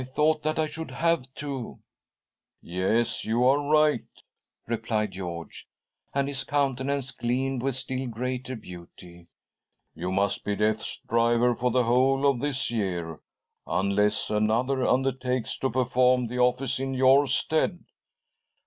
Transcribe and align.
thought 0.15 0.41
that 0.41 0.57
I 0.57 0.65
should 0.65 0.89
have 0.89 1.31
to 1.35 1.77
""Yes, 2.59 3.23
you 3.23 3.43
are 3.43 3.61
right," 3.69 4.01
replied 4.65 5.11
George, 5.11 5.67
and 6.11 6.27
his 6.27 6.43
countenance 6.43 7.11
gleamed 7.11 7.61
with 7.61 7.75
still 7.75 8.07
greater 8.07 8.55
beauty." 8.55 9.27
You 9.93 10.11
must 10.11 10.43
be 10.43 10.55
Death's 10.55 10.99
driver 11.07 11.55
for 11.55 11.69
the 11.69 11.83
whole 11.83 12.27
of 12.27 12.39
this 12.39 12.71
year, 12.71 13.19
unless 13.67 14.31
another 14.31 14.87
undertakes 14.87 15.55
to 15.59 15.69
perform 15.69 16.25
the 16.25 16.39
office 16.39 16.79
in 16.79 16.95
your 16.95 17.27
stead." 17.27 17.83